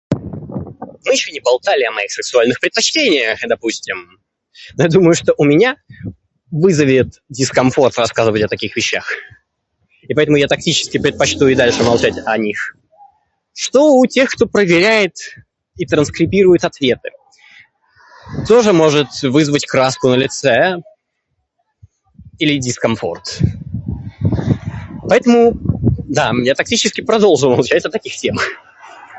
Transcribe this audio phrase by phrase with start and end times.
[0.09, 4.19] Мы ещё не болтали о моих сексуальных предпочтения, допустим,
[4.77, 5.75] но я думаю, что у меня
[6.51, 9.11] вызовет дискомфорт рассказывать о таких вещах,
[10.01, 12.75] и поэтому я тактически предпочту и дальше молчать о них.
[13.53, 15.17] Что у тех, кто проверят
[15.75, 17.09] и транскрибирует ответы
[18.47, 20.77] тоже может вызвать краску на лице
[22.39, 23.39] или дискомфорт.
[25.09, 25.51] Поэтому
[26.07, 28.47] да, я тактически продолжу молчать о таких темах.